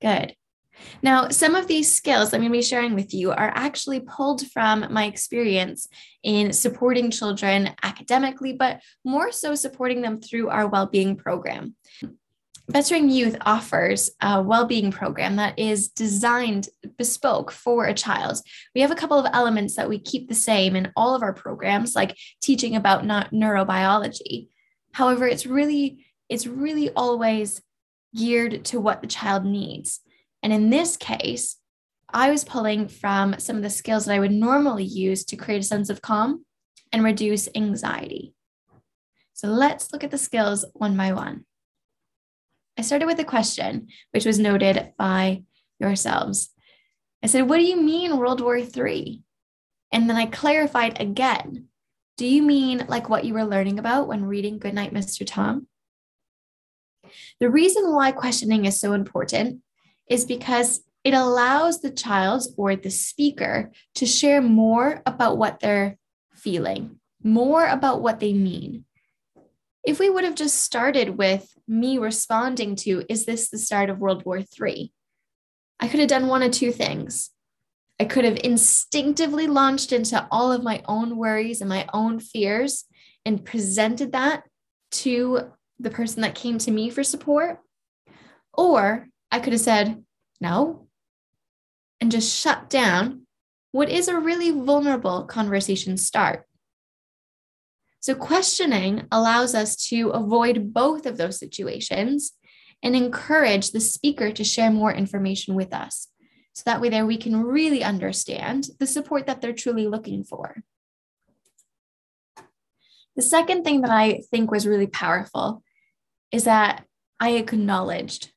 Good. 0.00 0.34
Now, 1.02 1.28
some 1.28 1.54
of 1.54 1.66
these 1.66 1.94
skills 1.94 2.32
I'm 2.32 2.40
going 2.40 2.52
to 2.52 2.58
be 2.58 2.62
sharing 2.62 2.94
with 2.94 3.14
you 3.14 3.30
are 3.30 3.52
actually 3.54 4.00
pulled 4.00 4.46
from 4.50 4.86
my 4.90 5.06
experience 5.06 5.88
in 6.22 6.52
supporting 6.52 7.10
children 7.10 7.70
academically, 7.82 8.52
but 8.52 8.80
more 9.04 9.32
so 9.32 9.54
supporting 9.54 10.02
them 10.02 10.20
through 10.20 10.48
our 10.48 10.66
well-being 10.66 11.16
program. 11.16 11.74
Bettering 12.68 13.10
Youth 13.10 13.36
offers 13.42 14.10
a 14.20 14.42
well-being 14.42 14.90
program 14.90 15.36
that 15.36 15.56
is 15.56 15.88
designed 15.88 16.68
bespoke 16.98 17.52
for 17.52 17.84
a 17.84 17.94
child. 17.94 18.38
We 18.74 18.80
have 18.80 18.90
a 18.90 18.96
couple 18.96 19.18
of 19.18 19.30
elements 19.32 19.76
that 19.76 19.88
we 19.88 20.00
keep 20.00 20.28
the 20.28 20.34
same 20.34 20.74
in 20.74 20.90
all 20.96 21.14
of 21.14 21.22
our 21.22 21.32
programs, 21.32 21.94
like 21.94 22.16
teaching 22.42 22.74
about 22.74 23.04
neurobiology. 23.04 24.48
However, 24.92 25.28
it's 25.28 25.46
really 25.46 26.06
it's 26.28 26.46
really 26.48 26.90
always 26.90 27.62
geared 28.16 28.64
to 28.64 28.80
what 28.80 29.00
the 29.00 29.06
child 29.06 29.44
needs. 29.44 30.00
And 30.46 30.52
in 30.52 30.70
this 30.70 30.96
case, 30.96 31.56
I 32.08 32.30
was 32.30 32.44
pulling 32.44 32.86
from 32.86 33.40
some 33.40 33.56
of 33.56 33.62
the 33.62 33.68
skills 33.68 34.04
that 34.04 34.14
I 34.14 34.20
would 34.20 34.30
normally 34.30 34.84
use 34.84 35.24
to 35.24 35.36
create 35.36 35.58
a 35.58 35.64
sense 35.64 35.90
of 35.90 36.02
calm 36.02 36.44
and 36.92 37.02
reduce 37.02 37.48
anxiety. 37.56 38.32
So 39.32 39.48
let's 39.48 39.92
look 39.92 40.04
at 40.04 40.12
the 40.12 40.18
skills 40.18 40.64
one 40.72 40.96
by 40.96 41.12
one. 41.14 41.46
I 42.78 42.82
started 42.82 43.06
with 43.06 43.18
a 43.18 43.24
question, 43.24 43.88
which 44.12 44.24
was 44.24 44.38
noted 44.38 44.92
by 44.96 45.42
yourselves. 45.80 46.50
I 47.24 47.26
said, 47.26 47.48
What 47.48 47.56
do 47.56 47.64
you 47.64 47.82
mean 47.82 48.16
World 48.16 48.40
War 48.40 48.56
III? 48.56 49.24
And 49.90 50.08
then 50.08 50.16
I 50.16 50.26
clarified 50.26 51.00
again. 51.00 51.64
Do 52.18 52.24
you 52.24 52.40
mean 52.40 52.86
like 52.86 53.08
what 53.08 53.24
you 53.24 53.34
were 53.34 53.44
learning 53.44 53.80
about 53.80 54.06
when 54.06 54.24
reading 54.24 54.60
Goodnight, 54.60 54.94
Mr. 54.94 55.26
Tom? 55.26 55.66
The 57.40 57.50
reason 57.50 57.92
why 57.92 58.12
questioning 58.12 58.64
is 58.64 58.78
so 58.78 58.92
important 58.92 59.62
is 60.08 60.24
because 60.24 60.82
it 61.04 61.14
allows 61.14 61.80
the 61.80 61.90
child 61.90 62.42
or 62.56 62.74
the 62.74 62.90
speaker 62.90 63.70
to 63.94 64.06
share 64.06 64.42
more 64.42 65.02
about 65.06 65.38
what 65.38 65.60
they're 65.60 65.98
feeling, 66.34 66.98
more 67.22 67.66
about 67.66 68.02
what 68.02 68.20
they 68.20 68.32
mean. 68.32 68.84
If 69.84 70.00
we 70.00 70.10
would 70.10 70.24
have 70.24 70.34
just 70.34 70.56
started 70.56 71.16
with 71.16 71.48
me 71.68 71.98
responding 71.98 72.74
to, 72.76 73.04
is 73.08 73.24
this 73.24 73.50
the 73.50 73.58
start 73.58 73.88
of 73.88 74.00
World 74.00 74.24
War 74.24 74.38
III? 74.38 74.92
I 75.78 75.88
could 75.88 76.00
have 76.00 76.08
done 76.08 76.26
one 76.26 76.42
of 76.42 76.50
two 76.50 76.72
things. 76.72 77.30
I 78.00 78.04
could 78.04 78.24
have 78.24 78.38
instinctively 78.42 79.46
launched 79.46 79.92
into 79.92 80.26
all 80.30 80.52
of 80.52 80.62
my 80.62 80.82
own 80.86 81.16
worries 81.16 81.60
and 81.60 81.68
my 81.68 81.86
own 81.94 82.18
fears 82.18 82.84
and 83.24 83.44
presented 83.44 84.12
that 84.12 84.42
to 84.90 85.52
the 85.78 85.90
person 85.90 86.22
that 86.22 86.34
came 86.34 86.58
to 86.58 86.70
me 86.70 86.90
for 86.90 87.02
support. 87.02 87.60
Or 88.52 89.08
I 89.30 89.40
could 89.40 89.52
have 89.52 89.62
said, 89.62 90.02
no, 90.40 90.88
and 92.00 92.10
just 92.10 92.34
shut 92.34 92.70
down 92.70 93.26
what 93.72 93.88
is 93.88 94.08
a 94.08 94.18
really 94.18 94.50
vulnerable 94.50 95.24
conversation 95.24 95.96
start. 95.96 96.46
So, 98.00 98.14
questioning 98.14 99.06
allows 99.10 99.54
us 99.54 99.76
to 99.88 100.10
avoid 100.10 100.72
both 100.72 101.06
of 101.06 101.16
those 101.16 101.38
situations 101.38 102.32
and 102.82 102.94
encourage 102.94 103.70
the 103.70 103.80
speaker 103.80 104.30
to 104.30 104.44
share 104.44 104.70
more 104.70 104.92
information 104.92 105.54
with 105.54 105.72
us. 105.72 106.08
So 106.52 106.62
that 106.66 106.80
way, 106.80 106.88
there 106.88 107.04
we 107.04 107.18
can 107.18 107.42
really 107.42 107.84
understand 107.84 108.68
the 108.78 108.86
support 108.86 109.26
that 109.26 109.40
they're 109.40 109.52
truly 109.52 109.86
looking 109.86 110.24
for. 110.24 110.62
The 113.14 113.22
second 113.22 113.64
thing 113.64 113.82
that 113.82 113.90
I 113.90 114.22
think 114.30 114.50
was 114.50 114.66
really 114.66 114.86
powerful 114.86 115.62
is 116.32 116.44
that 116.44 116.84
I 117.18 117.32
acknowledged, 117.32 118.32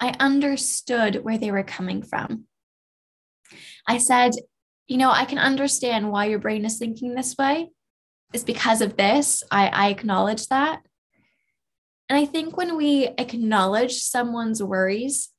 I 0.00 0.14
understood 0.20 1.24
where 1.24 1.38
they 1.38 1.50
were 1.50 1.62
coming 1.64 2.02
from. 2.02 2.44
I 3.86 3.98
said, 3.98 4.32
you 4.86 4.96
know, 4.96 5.10
I 5.10 5.24
can 5.24 5.38
understand 5.38 6.10
why 6.10 6.26
your 6.26 6.38
brain 6.38 6.64
is 6.64 6.78
thinking 6.78 7.14
this 7.14 7.36
way 7.36 7.70
It's 8.32 8.44
because 8.44 8.80
of 8.80 8.96
this. 8.96 9.42
I, 9.50 9.68
I 9.68 9.88
acknowledge 9.88 10.48
that. 10.48 10.82
And 12.08 12.18
I 12.18 12.24
think 12.24 12.56
when 12.56 12.76
we 12.76 13.06
acknowledge 13.18 13.94
someone's 13.94 14.62
worries, 14.62 15.30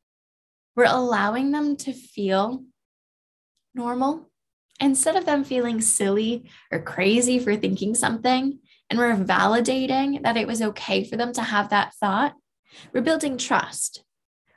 we're 0.76 0.86
allowing 0.86 1.52
them 1.52 1.76
to 1.78 1.94
feel 1.94 2.64
normal 3.74 4.30
instead 4.80 5.16
of 5.16 5.26
them 5.26 5.44
feeling 5.44 5.82
silly 5.82 6.50
or 6.72 6.82
crazy 6.82 7.40
for 7.40 7.56
thinking 7.56 7.96
something. 7.96 8.60
And 8.90 8.98
we're 8.98 9.16
validating 9.16 10.24
that 10.24 10.38
it 10.38 10.48
was 10.48 10.62
okay 10.62 11.04
for 11.04 11.16
them 11.18 11.34
to 11.34 11.42
have 11.42 11.70
that 11.70 11.94
thought. 11.96 12.34
We're 12.94 13.02
building 13.02 13.38
trust. 13.38 14.04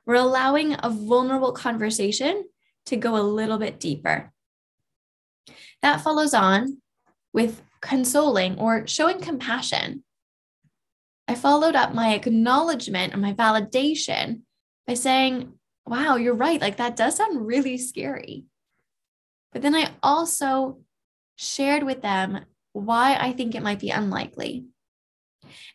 We're 0.06 0.16
allowing 0.16 0.74
a 0.74 0.90
vulnerable 0.90 1.52
conversation 1.52 2.44
to 2.86 2.96
go 2.96 3.16
a 3.16 3.22
little 3.22 3.58
bit 3.58 3.78
deeper. 3.78 4.32
That 5.82 6.00
follows 6.00 6.34
on 6.34 6.78
with 7.32 7.62
consoling 7.80 8.58
or 8.58 8.86
showing 8.86 9.20
compassion. 9.20 10.04
I 11.28 11.34
followed 11.34 11.76
up 11.76 11.94
my 11.94 12.14
acknowledgement 12.14 13.12
and 13.12 13.22
my 13.22 13.32
validation 13.32 14.42
by 14.86 14.94
saying, 14.94 15.52
wow, 15.86 16.16
you're 16.16 16.34
right. 16.34 16.60
Like 16.60 16.76
that 16.76 16.96
does 16.96 17.16
sound 17.16 17.46
really 17.46 17.78
scary. 17.78 18.44
But 19.52 19.62
then 19.62 19.74
I 19.74 19.90
also 20.02 20.80
shared 21.36 21.82
with 21.82 22.02
them 22.02 22.44
why 22.72 23.16
I 23.18 23.32
think 23.32 23.54
it 23.54 23.62
might 23.62 23.80
be 23.80 23.90
unlikely. 23.90 24.66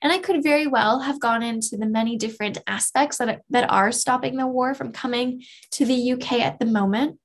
And 0.02 0.12
I 0.12 0.18
could 0.18 0.44
very 0.44 0.68
well 0.68 1.02
have 1.02 1.20
gone 1.20 1.44
into 1.44 1.78
the 1.78 1.86
many 1.86 2.18
different 2.18 2.58
aspects 2.68 3.18
that, 3.18 3.42
that 3.50 3.70
are 3.70 3.92
stopping 3.92 4.38
the 4.38 4.48
war 4.48 4.74
from 4.74 4.92
coming 4.92 5.44
to 5.72 5.86
the 5.86 6.14
UK 6.14 6.34
at 6.34 6.60
the 6.60 6.66
moment, 6.66 7.20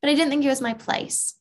but 0.00 0.10
I 0.10 0.14
didn't 0.14 0.30
think 0.30 0.44
it 0.44 0.48
was 0.48 0.60
my 0.60 0.74
place. 0.74 1.34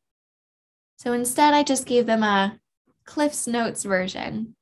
So 0.97 1.13
instead, 1.13 1.53
I 1.53 1.63
just 1.63 1.85
gave 1.85 2.05
them 2.05 2.23
a 2.23 2.59
Cliff's 3.05 3.47
Notes 3.47 3.83
version. 3.83 4.55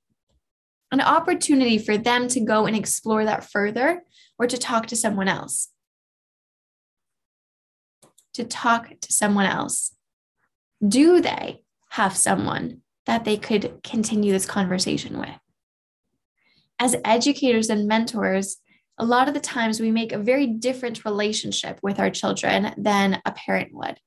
An 0.92 1.02
opportunity 1.02 1.78
for 1.78 1.98
them 1.98 2.28
to 2.30 2.40
go 2.42 2.66
and 2.66 2.76
explore 2.76 3.24
that 3.26 3.50
further 3.50 4.04
or 4.38 4.48
to 4.48 4.58
talk 4.58 4.88
to 4.88 4.96
someone 4.96 5.28
else. 5.28 5.70
To 8.34 8.44
talk 8.44 9.00
to 9.00 9.14
someone 9.14 9.46
else. 9.46 9.96
Do 10.86 11.22
they 11.22 11.64
have 11.92 12.18
someone 12.18 12.82
that 13.06 13.24
they 13.24 13.38
could 13.38 13.82
continue 13.84 14.32
this 14.32 14.46
conversation 14.46 15.20
with? 15.20 15.30
As 16.82 16.96
educators 17.06 17.70
and 17.70 17.88
mentors, 17.88 18.58
a 18.98 19.06
lot 19.06 19.28
of 19.28 19.36
the 19.36 19.40
times 19.40 19.80
we 19.80 19.92
make 19.92 20.12
a 20.12 20.18
very 20.18 20.48
different 20.48 21.06
relationship 21.06 21.80
with 21.84 22.00
our 22.00 22.10
children 22.10 22.74
than 22.76 23.22
a 23.24 23.32
parent 23.32 23.70
would. 23.72 24.00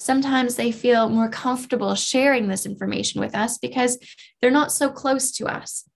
Sometimes 0.00 0.56
they 0.56 0.72
feel 0.72 1.08
more 1.08 1.28
comfortable 1.28 1.94
sharing 1.94 2.48
this 2.48 2.66
information 2.66 3.20
with 3.20 3.32
us 3.36 3.58
because 3.58 3.96
they're 4.42 4.50
not 4.50 4.72
so 4.72 4.90
close 4.90 5.30
to 5.36 5.46
us. 5.46 5.88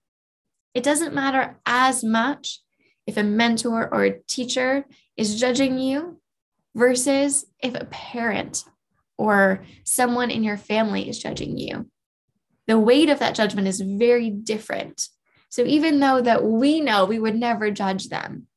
It 0.73 0.83
doesn't 0.83 1.13
matter 1.13 1.59
as 1.65 2.01
much 2.01 2.61
if 3.05 3.17
a 3.17 3.23
mentor 3.23 3.93
or 3.93 4.05
a 4.05 4.21
teacher 4.21 4.85
is 5.17 5.37
judging 5.37 5.79
you 5.79 6.21
versus 6.75 7.43
if 7.61 7.75
a 7.75 7.83
parent 7.83 8.63
or 9.17 9.65
someone 9.83 10.31
in 10.31 10.45
your 10.45 10.55
family 10.55 11.09
is 11.09 11.19
judging 11.19 11.57
you. 11.57 11.89
The 12.67 12.79
weight 12.79 13.09
of 13.09 13.19
that 13.19 13.35
judgment 13.35 13.67
is 13.67 13.81
very 13.81 14.29
different. 14.29 15.09
So 15.49 15.63
even 15.63 15.99
though 15.99 16.21
that 16.21 16.43
we 16.43 16.79
know 16.79 17.05
we 17.05 17.19
would 17.19 17.35
never 17.35 17.71
judge 17.71 18.09
them, 18.09 18.47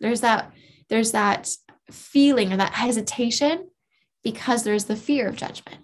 there's 0.00 0.20
that 0.20 0.52
there's 0.88 1.12
that 1.12 1.50
feeling 1.90 2.52
or 2.52 2.56
that 2.56 2.74
hesitation 2.74 3.68
because 4.22 4.62
there's 4.62 4.84
the 4.84 4.96
fear 4.96 5.28
of 5.28 5.36
judgment. 5.36 5.78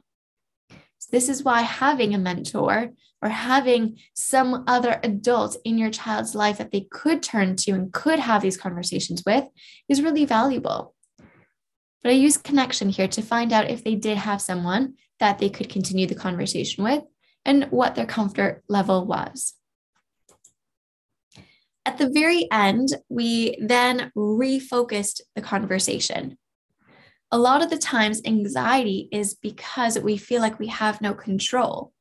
So 0.71 1.09
this 1.11 1.29
is 1.29 1.43
why 1.43 1.63
having 1.63 2.15
a 2.15 2.19
mentor 2.19 2.93
or 3.21 3.29
having 3.29 3.99
some 4.15 4.65
other 4.67 5.01
adult 5.03 5.57
in 5.65 5.79
your 5.79 5.91
child's 5.91 6.35
life 6.35 6.59
that 6.59 6.73
they 6.73 6.87
could 6.91 7.23
turn 7.23 7.57
to 7.57 7.73
and 7.73 7.93
could 7.93 8.19
have 8.19 8.43
these 8.43 8.57
conversations 8.57 9.23
with 9.25 9.45
is 9.89 10.03
really 10.03 10.25
valuable. 10.25 10.95
But 12.03 12.11
I 12.11 12.15
use 12.15 12.37
connection 12.37 12.89
here 12.89 13.09
to 13.09 13.23
find 13.23 13.53
out 13.53 13.71
if 13.71 13.85
they 13.85 13.95
did 13.95 14.19
have 14.19 14.43
someone 14.43 14.95
that 15.21 15.39
they 15.39 15.49
could 15.49 15.69
continue 15.69 16.07
the 16.07 16.17
conversation 16.17 16.83
with 16.83 17.05
and 17.45 17.65
what 17.71 17.95
their 17.95 18.07
comfort 18.07 18.65
level 18.69 19.07
was. 19.07 19.55
At 21.85 21.99
the 21.99 22.11
very 22.11 22.49
end, 22.53 22.95
we 23.09 23.57
then 23.61 24.13
refocused 24.17 25.21
the 25.35 25.43
conversation. 25.43 26.39
A 27.31 27.39
lot 27.39 27.63
of 27.63 27.71
the 27.71 27.79
times, 27.79 28.21
anxiety 28.25 29.09
is 29.11 29.35
because 29.35 29.99
we 29.99 30.17
feel 30.17 30.41
like 30.41 30.59
we 30.59 30.69
have 30.69 31.01
no 31.01 31.15
control. 31.15 31.93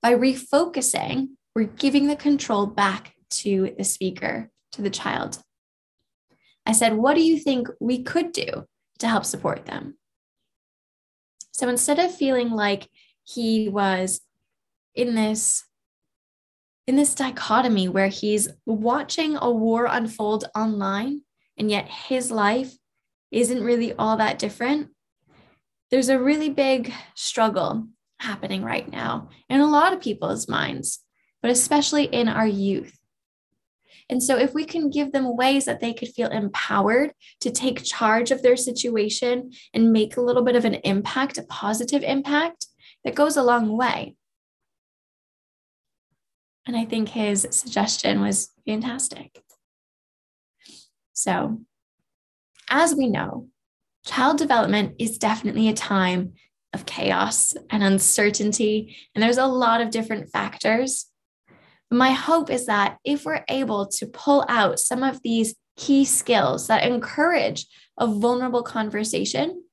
By 0.00 0.14
refocusing, 0.14 1.30
we're 1.54 1.64
giving 1.64 2.06
the 2.06 2.16
control 2.16 2.66
back 2.66 3.14
to 3.30 3.74
the 3.76 3.84
speaker, 3.84 4.50
to 4.72 4.82
the 4.82 4.90
child. 4.90 5.42
I 6.64 6.72
said, 6.72 6.94
What 6.94 7.14
do 7.14 7.22
you 7.22 7.38
think 7.38 7.68
we 7.80 8.02
could 8.02 8.32
do 8.32 8.64
to 9.00 9.08
help 9.08 9.24
support 9.24 9.66
them? 9.66 9.98
So 11.50 11.68
instead 11.68 11.98
of 11.98 12.14
feeling 12.14 12.50
like 12.50 12.88
he 13.24 13.68
was 13.68 14.20
in 14.94 15.14
this 15.14 15.64
in 16.90 16.96
this 16.96 17.14
dichotomy 17.14 17.88
where 17.88 18.08
he's 18.08 18.48
watching 18.66 19.36
a 19.36 19.48
war 19.48 19.86
unfold 19.88 20.46
online 20.56 21.20
and 21.56 21.70
yet 21.70 21.86
his 21.86 22.32
life 22.32 22.72
isn't 23.30 23.62
really 23.62 23.92
all 23.92 24.16
that 24.16 24.40
different 24.40 24.88
there's 25.92 26.08
a 26.08 26.18
really 26.18 26.50
big 26.50 26.92
struggle 27.14 27.86
happening 28.18 28.64
right 28.64 28.90
now 28.90 29.28
in 29.48 29.60
a 29.60 29.68
lot 29.68 29.92
of 29.92 30.00
people's 30.00 30.48
minds 30.48 30.98
but 31.40 31.52
especially 31.52 32.06
in 32.06 32.26
our 32.26 32.48
youth 32.48 32.98
and 34.08 34.20
so, 34.20 34.36
if 34.36 34.54
we 34.54 34.64
can 34.64 34.90
give 34.90 35.12
them 35.12 35.36
ways 35.36 35.66
that 35.66 35.78
they 35.78 35.94
could 35.94 36.08
feel 36.08 36.30
empowered 36.30 37.12
to 37.42 37.50
take 37.52 37.84
charge 37.84 38.32
of 38.32 38.42
their 38.42 38.56
situation 38.56 39.52
and 39.72 39.92
make 39.92 40.16
a 40.16 40.20
little 40.20 40.42
bit 40.42 40.56
of 40.56 40.64
an 40.64 40.74
impact, 40.74 41.38
a 41.38 41.44
positive 41.44 42.02
impact, 42.02 42.66
that 43.04 43.14
goes 43.14 43.36
a 43.36 43.44
long 43.44 43.76
way. 43.76 44.16
And 46.66 46.76
I 46.76 46.84
think 46.84 47.08
his 47.08 47.46
suggestion 47.50 48.20
was 48.20 48.50
fantastic. 48.66 49.42
So, 51.12 51.60
as 52.68 52.94
we 52.94 53.08
know, 53.08 53.48
child 54.06 54.38
development 54.38 54.94
is 54.98 55.18
definitely 55.18 55.68
a 55.68 55.74
time 55.74 56.34
of 56.72 56.86
chaos 56.86 57.54
and 57.70 57.82
uncertainty. 57.82 58.96
And 59.14 59.22
there's 59.22 59.38
a 59.38 59.46
lot 59.46 59.80
of 59.80 59.90
different 59.90 60.30
factors 60.30 61.10
my 61.90 62.12
hope 62.12 62.50
is 62.50 62.66
that 62.66 62.98
if 63.04 63.24
we're 63.24 63.44
able 63.48 63.86
to 63.86 64.06
pull 64.06 64.44
out 64.48 64.78
some 64.78 65.02
of 65.02 65.20
these 65.22 65.56
key 65.76 66.04
skills 66.04 66.68
that 66.68 66.84
encourage 66.84 67.66
a 67.98 68.06
vulnerable 68.06 68.62
conversation, 68.62 69.64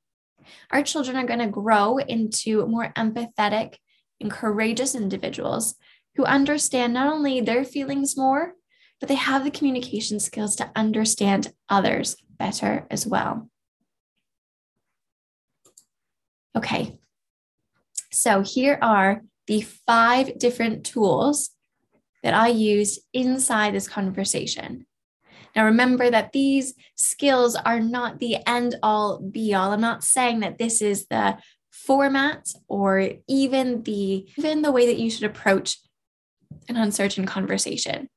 our 0.71 0.81
children 0.81 1.15
are 1.17 1.27
going 1.27 1.39
to 1.39 1.47
grow 1.47 1.97
into 1.97 2.65
more 2.65 2.91
empathetic 2.97 3.75
and 4.19 4.31
courageous 4.31 4.95
individuals 4.95 5.75
who 6.17 6.25
understand 6.25 6.93
not 6.93 7.13
only 7.13 7.39
their 7.39 7.63
feelings 7.63 8.17
more, 8.17 8.55
but 8.99 9.07
they 9.07 9.15
have 9.15 9.43
the 9.43 9.51
communication 9.51 10.19
skills 10.19 10.55
to 10.55 10.71
understand 10.75 11.53
others 11.69 12.17
better 12.39 12.87
as 12.89 13.05
well. 13.05 13.49
Okay, 16.55 16.97
so 18.11 18.41
here 18.41 18.79
are 18.81 19.21
the 19.45 19.61
five 19.61 20.39
different 20.39 20.83
tools 20.83 21.51
that 22.23 22.33
I 22.33 22.47
used 22.47 22.99
inside 23.13 23.75
this 23.75 23.87
conversation. 23.87 24.87
Now, 25.55 25.65
remember 25.65 26.09
that 26.09 26.33
these 26.33 26.73
skills 26.95 27.55
are 27.55 27.79
not 27.79 28.19
the 28.19 28.37
end 28.47 28.75
all 28.81 29.19
be 29.19 29.53
all. 29.53 29.71
I'm 29.71 29.81
not 29.81 30.03
saying 30.03 30.39
that 30.39 30.57
this 30.57 30.81
is 30.81 31.05
the 31.07 31.37
format 31.71 32.47
or 32.67 33.07
even 33.27 33.83
the 33.83 34.27
even 34.35 34.63
the 34.63 34.71
way 34.71 34.87
that 34.87 34.97
you 34.97 35.11
should 35.11 35.23
approach 35.23 35.77
an 36.67 36.77
uncertain 36.77 37.25
conversation. 37.25 38.09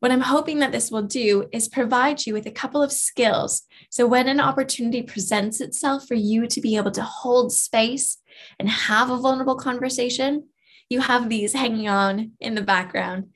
What 0.00 0.12
I'm 0.12 0.20
hoping 0.20 0.60
that 0.60 0.70
this 0.70 0.90
will 0.90 1.02
do 1.02 1.48
is 1.52 1.68
provide 1.68 2.24
you 2.24 2.32
with 2.32 2.46
a 2.46 2.52
couple 2.52 2.82
of 2.82 2.92
skills. 2.92 3.62
So, 3.90 4.06
when 4.06 4.28
an 4.28 4.40
opportunity 4.40 5.02
presents 5.02 5.60
itself 5.60 6.06
for 6.06 6.14
you 6.14 6.46
to 6.46 6.60
be 6.60 6.76
able 6.76 6.92
to 6.92 7.02
hold 7.02 7.52
space 7.52 8.18
and 8.60 8.68
have 8.68 9.10
a 9.10 9.16
vulnerable 9.16 9.56
conversation, 9.56 10.44
you 10.88 11.00
have 11.00 11.28
these 11.28 11.52
hanging 11.52 11.88
on 11.88 12.32
in 12.38 12.54
the 12.54 12.62
background 12.62 13.30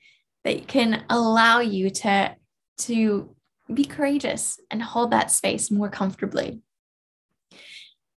that 0.45 0.67
can 0.67 1.03
allow 1.09 1.59
you 1.59 1.89
to, 1.89 2.35
to 2.77 3.35
be 3.73 3.83
courageous 3.83 4.59
and 4.71 4.81
hold 4.81 5.11
that 5.11 5.31
space 5.31 5.69
more 5.69 5.89
comfortably. 5.89 6.61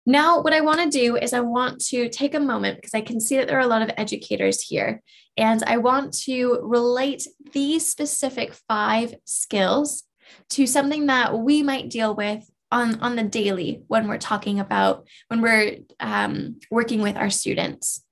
Now, 0.06 0.42
what 0.42 0.52
I 0.52 0.60
want 0.60 0.80
to 0.80 0.98
do 0.98 1.16
is 1.16 1.32
I 1.32 1.40
want 1.40 1.80
to 1.86 2.10
take 2.10 2.34
a 2.34 2.40
moment 2.40 2.76
because 2.76 2.94
I 2.94 3.00
can 3.00 3.20
see 3.20 3.36
that 3.36 3.48
there 3.48 3.56
are 3.56 3.62
a 3.62 3.66
lot 3.66 3.82
of 3.82 3.90
educators 3.96 4.60
here, 4.60 5.02
and 5.36 5.62
I 5.66 5.78
want 5.78 6.12
to 6.24 6.60
relate 6.62 7.26
these 7.52 7.88
specific 7.88 8.54
five 8.68 9.14
skills 9.24 10.04
to 10.50 10.66
something 10.66 11.06
that 11.06 11.38
we 11.38 11.62
might 11.62 11.90
deal 11.90 12.14
with 12.14 12.48
on, 12.70 13.00
on 13.00 13.16
the 13.16 13.22
daily 13.22 13.82
when 13.88 14.08
we're 14.08 14.18
talking 14.18 14.60
about 14.60 15.06
when 15.28 15.40
we're 15.40 15.78
um, 16.00 16.60
working 16.70 17.02
with 17.02 17.16
our 17.16 17.30
students. 17.30 18.04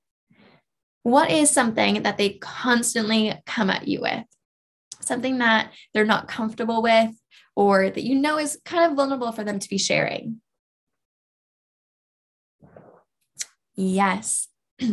What 1.03 1.31
is 1.31 1.49
something 1.49 2.03
that 2.03 2.17
they 2.17 2.37
constantly 2.41 3.33
come 3.45 3.69
at 3.69 3.87
you 3.87 4.01
with? 4.01 4.23
Something 5.01 5.39
that 5.39 5.71
they're 5.93 6.05
not 6.05 6.29
comfortable 6.29 6.81
with 6.81 7.11
or 7.55 7.89
that 7.89 8.03
you 8.03 8.15
know 8.15 8.37
is 8.39 8.57
kind 8.63 8.89
of 8.89 8.95
vulnerable 8.95 9.31
for 9.33 9.43
them 9.43 9.59
to 9.59 9.69
be 9.69 9.77
sharing? 9.77 10.41
Yes. 13.75 14.47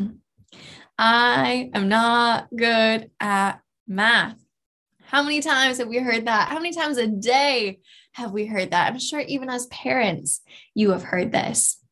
I 1.02 1.70
am 1.72 1.88
not 1.88 2.48
good 2.54 3.10
at 3.18 3.62
math. 3.88 4.36
How 5.02 5.22
many 5.22 5.40
times 5.40 5.78
have 5.78 5.88
we 5.88 5.96
heard 5.96 6.26
that? 6.26 6.50
How 6.50 6.56
many 6.56 6.74
times 6.74 6.98
a 6.98 7.06
day 7.06 7.78
have 8.12 8.32
we 8.32 8.44
heard 8.44 8.72
that? 8.72 8.92
I'm 8.92 8.98
sure 8.98 9.20
even 9.20 9.48
as 9.48 9.64
parents, 9.68 10.42
you 10.74 10.90
have 10.90 11.02
heard 11.02 11.32
this. 11.32 11.82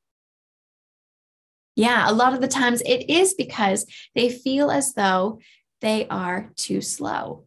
Yeah, 1.74 2.04
a 2.06 2.12
lot 2.12 2.34
of 2.34 2.42
the 2.42 2.48
times 2.48 2.82
it 2.82 3.08
is 3.08 3.32
because 3.32 3.86
they 4.14 4.28
feel 4.28 4.70
as 4.70 4.92
though 4.92 5.40
they 5.80 6.06
are 6.08 6.52
too 6.56 6.82
slow. 6.82 7.46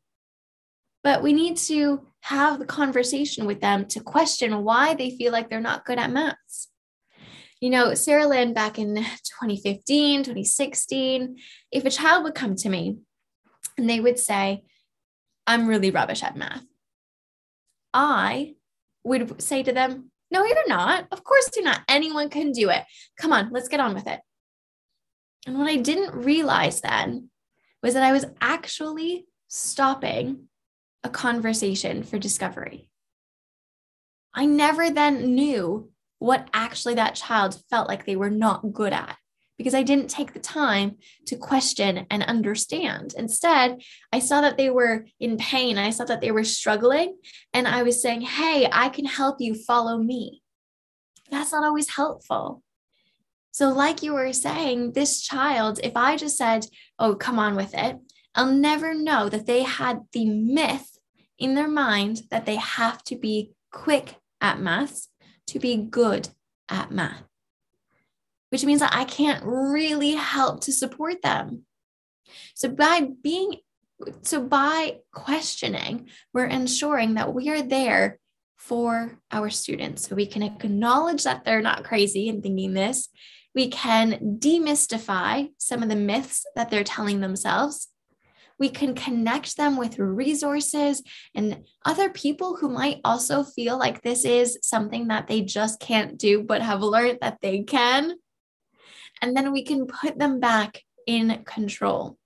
But 1.04 1.22
we 1.22 1.32
need 1.32 1.58
to 1.58 2.08
have 2.22 2.58
the 2.58 2.66
conversation 2.66 3.46
with 3.46 3.62
them 3.62 3.86
to 3.90 4.00
question 4.00 4.64
why 4.64 4.96
they 4.96 5.12
feel 5.12 5.32
like 5.32 5.52
they're 5.52 5.62
not 5.62 5.86
good 5.86 6.00
at 6.00 6.10
maths. 6.10 6.70
You 7.62 7.70
know, 7.70 7.94
Sarah 7.94 8.28
Lynn 8.28 8.54
back 8.54 8.80
in 8.80 8.96
2015, 8.96 10.24
2016, 10.24 11.38
if 11.72 11.86
a 11.86 11.92
child 11.92 12.24
would 12.24 12.34
come 12.34 12.56
to 12.56 12.70
me 12.70 12.98
and 13.78 13.88
they 13.88 14.00
would 14.00 14.18
say, 14.18 14.64
I'm 15.46 15.68
really 15.68 15.92
rubbish 15.92 16.24
at 16.24 16.36
math, 16.36 16.64
I 17.94 18.56
would 19.04 19.40
say 19.42 19.62
to 19.62 19.72
them, 19.72 20.12
no, 20.32 20.44
you're 20.44 20.68
not. 20.68 21.08
Of 21.12 21.24
course 21.24 21.52
you're 21.56 21.64
not. 21.64 21.82
Anyone 21.88 22.30
can 22.30 22.52
do 22.52 22.70
it. 22.70 22.84
Come 23.18 23.32
on, 23.32 23.52
let's 23.52 23.68
get 23.68 23.80
on 23.80 23.94
with 23.94 24.08
it. 24.08 24.22
And 25.46 25.60
what 25.60 25.70
I 25.70 25.76
didn't 25.76 26.16
realize 26.16 26.82
then 26.82 27.30
was 27.84 27.94
that 27.94 28.04
I 28.04 28.12
was 28.12 28.26
actually 28.42 29.26
stopping 29.50 30.48
a 31.04 31.10
conversation 31.10 32.02
for 32.02 32.18
discovery. 32.18 32.90
I 34.34 34.46
never 34.46 34.90
then 34.90 35.36
knew 35.36 35.91
what 36.22 36.48
actually 36.54 36.94
that 36.94 37.16
child 37.16 37.60
felt 37.72 37.88
like 37.88 38.06
they 38.06 38.16
were 38.16 38.30
not 38.30 38.72
good 38.72 38.94
at 38.94 39.18
because 39.58 39.74
I 39.74 39.82
didn't 39.82 40.08
take 40.08 40.34
the 40.34 40.40
time 40.40 40.98
to 41.26 41.36
question 41.36 42.06
and 42.12 42.22
understand. 42.22 43.16
Instead, 43.18 43.82
I 44.14 44.20
saw 44.20 44.42
that 44.42 44.56
they 44.56 44.70
were 44.70 45.08
in 45.20 45.38
pain. 45.38 45.80
I 45.80 45.90
saw 45.90 46.06
that 46.06 46.22
they 46.22 46.30
were 46.30 46.44
struggling. 46.44 47.18
And 47.56 47.68
I 47.68 47.82
was 47.82 48.04
saying, 48.04 48.22
Hey, 48.22 48.70
I 48.72 48.90
can 48.90 49.06
help 49.06 49.38
you 49.40 49.56
follow 49.56 49.98
me. 49.98 50.44
That's 51.32 51.54
not 51.54 51.64
always 51.64 51.90
helpful. 51.90 52.62
So, 53.52 53.70
like 53.70 54.04
you 54.04 54.14
were 54.14 54.32
saying, 54.32 54.92
this 54.92 55.22
child, 55.22 55.80
if 55.84 55.98
I 55.98 56.18
just 56.18 56.38
said, 56.38 56.68
Oh, 57.00 57.16
come 57.16 57.40
on 57.40 57.56
with 57.56 57.74
it, 57.74 57.98
I'll 58.36 58.52
never 58.52 58.94
know 58.94 59.28
that 59.28 59.48
they 59.48 59.64
had 59.64 60.02
the 60.14 60.26
myth 60.26 61.00
in 61.40 61.56
their 61.56 61.68
mind 61.68 62.24
that 62.30 62.46
they 62.46 62.58
have 62.58 63.04
to 63.06 63.16
be 63.16 63.54
quick 63.72 64.18
at 64.40 64.60
maths 64.60 65.08
to 65.48 65.60
be 65.60 65.78
good 65.78 66.30
at 66.70 66.92
math 66.92 67.24
which 68.52 68.66
means 68.66 68.82
that 68.82 68.94
I 68.94 69.06
can't 69.06 69.44
really 69.44 70.12
help 70.12 70.62
to 70.62 70.72
support 70.72 71.22
them. 71.22 71.66
So 72.54 72.70
by 72.70 73.08
being 73.24 73.56
so 74.24 74.42
by 74.42 74.98
questioning, 75.14 76.10
we're 76.34 76.46
ensuring 76.46 77.16
that 77.16 77.34
we 77.34 77.50
are 77.50 77.62
there 77.62 78.20
for 78.58 79.20
our 79.32 79.50
students. 79.52 80.08
So 80.08 80.16
we 80.16 80.26
can 80.26 80.42
acknowledge 80.42 81.24
that 81.24 81.46
they're 81.46 81.62
not 81.62 81.84
crazy 81.84 82.28
in 82.28 82.42
thinking 82.42 82.74
this. 82.74 83.10
We 83.54 83.70
can 83.70 84.38
demystify 84.40 85.52
some 85.58 85.84
of 85.84 85.90
the 85.90 85.96
myths 85.96 86.46
that 86.56 86.72
they're 86.72 86.84
telling 86.84 87.20
themselves. 87.20 87.90
We 88.62 88.70
can 88.70 88.94
connect 88.94 89.58
them 89.58 89.76
with 89.76 89.98
resources 89.98 91.02
and 91.34 91.64
other 91.84 92.12
people 92.12 92.58
who 92.58 92.70
might 92.70 93.02
also 93.04 93.44
feel 93.44 93.76
like 93.80 94.04
this 94.04 94.24
is 94.24 94.60
something 94.62 95.08
that 95.08 95.26
they 95.26 95.42
just 95.42 95.80
can't 95.80 96.16
do, 96.16 96.44
but 96.44 96.62
have 96.62 96.84
learned 96.96 97.18
that 97.22 97.40
they 97.42 97.64
can. 97.64 98.14
and 99.22 99.36
then 99.36 99.52
we 99.52 99.64
can 99.64 99.88
put 99.88 100.20
them 100.20 100.40
back 100.40 100.84
in 101.08 101.44
control. 101.44 102.18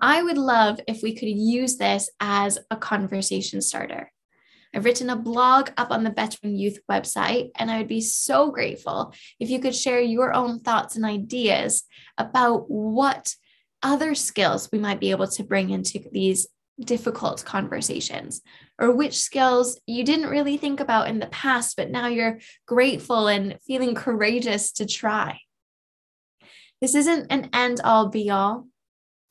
I 0.00 0.22
would 0.22 0.38
love 0.38 0.80
if 0.88 1.02
we 1.02 1.14
could 1.14 1.28
use 1.28 1.76
this 1.76 2.10
as 2.18 2.58
a 2.70 2.76
conversation 2.76 3.60
starter. 3.60 4.12
I've 4.74 4.84
written 4.84 5.10
a 5.10 5.16
blog 5.16 5.70
up 5.76 5.90
on 5.90 6.02
the 6.04 6.10
Bettering 6.10 6.56
Youth 6.56 6.78
website, 6.90 7.50
and 7.56 7.70
I 7.70 7.78
would 7.78 7.88
be 7.88 8.00
so 8.00 8.50
grateful 8.50 9.12
if 9.38 9.50
you 9.50 9.60
could 9.60 9.76
share 9.76 10.00
your 10.00 10.32
own 10.32 10.60
thoughts 10.60 10.96
and 10.96 11.04
ideas 11.04 11.84
about 12.18 12.68
what 12.68 13.34
other 13.82 14.14
skills 14.14 14.68
we 14.72 14.78
might 14.78 15.00
be 15.00 15.10
able 15.10 15.28
to 15.28 15.44
bring 15.44 15.70
into 15.70 16.00
these 16.12 16.48
difficult 16.80 17.44
conversations, 17.44 18.40
or 18.78 18.94
which 18.94 19.18
skills 19.18 19.78
you 19.86 20.04
didn't 20.04 20.30
really 20.30 20.56
think 20.56 20.80
about 20.80 21.08
in 21.08 21.18
the 21.18 21.26
past, 21.26 21.76
but 21.76 21.90
now 21.90 22.06
you're 22.06 22.38
grateful 22.66 23.28
and 23.28 23.58
feeling 23.66 23.94
courageous 23.94 24.72
to 24.72 24.86
try. 24.86 25.40
This 26.80 26.94
isn't 26.94 27.26
an 27.30 27.50
end 27.52 27.80
all 27.84 28.08
be 28.08 28.30
all. 28.30 28.66